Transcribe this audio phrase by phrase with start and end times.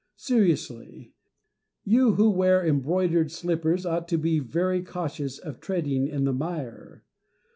[0.15, 1.13] Seriously,
[1.83, 7.03] you who wear embroidered slippers ought to be very cautious of treading in the mire.